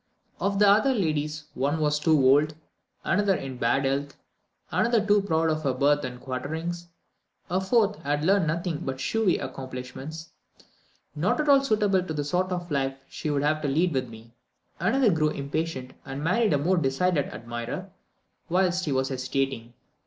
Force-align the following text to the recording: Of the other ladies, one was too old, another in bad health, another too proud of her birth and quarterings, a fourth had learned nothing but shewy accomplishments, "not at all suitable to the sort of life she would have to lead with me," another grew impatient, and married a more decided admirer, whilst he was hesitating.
Of 0.39 0.57
the 0.57 0.67
other 0.67 0.95
ladies, 0.95 1.43
one 1.53 1.79
was 1.79 1.99
too 1.99 2.19
old, 2.19 2.55
another 3.03 3.35
in 3.35 3.57
bad 3.57 3.85
health, 3.85 4.17
another 4.71 5.05
too 5.05 5.21
proud 5.21 5.51
of 5.51 5.61
her 5.61 5.75
birth 5.75 6.03
and 6.03 6.19
quarterings, 6.19 6.87
a 7.51 7.61
fourth 7.61 7.97
had 7.97 8.25
learned 8.25 8.47
nothing 8.47 8.79
but 8.79 8.97
shewy 8.97 9.37
accomplishments, 9.37 10.31
"not 11.15 11.39
at 11.39 11.47
all 11.47 11.63
suitable 11.63 12.01
to 12.01 12.15
the 12.15 12.23
sort 12.23 12.51
of 12.51 12.71
life 12.71 12.95
she 13.09 13.29
would 13.29 13.43
have 13.43 13.61
to 13.61 13.67
lead 13.67 13.93
with 13.93 14.09
me," 14.09 14.33
another 14.79 15.11
grew 15.11 15.29
impatient, 15.29 15.93
and 16.03 16.23
married 16.23 16.53
a 16.53 16.57
more 16.57 16.77
decided 16.77 17.25
admirer, 17.27 17.91
whilst 18.49 18.85
he 18.85 18.91
was 18.91 19.09
hesitating. 19.09 19.75